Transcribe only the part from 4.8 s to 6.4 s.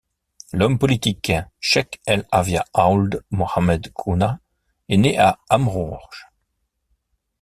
est né à Amourj.